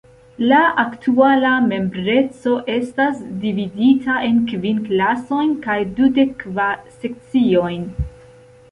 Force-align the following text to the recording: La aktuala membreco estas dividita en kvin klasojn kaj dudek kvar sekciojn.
La 0.51 0.59
aktuala 0.83 1.51
membreco 1.65 2.55
estas 2.77 3.21
dividita 3.45 4.17
en 4.31 4.41
kvin 4.53 4.81
klasojn 4.89 5.55
kaj 5.69 5.79
dudek 6.01 6.37
kvar 6.43 6.85
sekciojn. 6.99 7.89